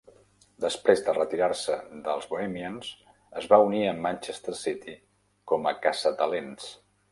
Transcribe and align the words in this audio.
Després 0.63 1.03
de 1.09 1.13
retirar-se 1.17 1.75
dels 2.07 2.25
Bohemians, 2.31 2.89
es 3.43 3.47
va 3.53 3.61
unir 3.67 3.83
al 3.91 4.01
Manchester 4.09 4.57
City 4.65 4.99
com 5.55 5.71
a 5.73 5.77
caçatalents. 5.87 6.75